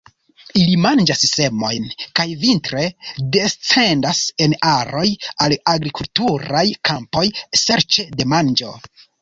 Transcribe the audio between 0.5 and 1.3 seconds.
Ili manĝas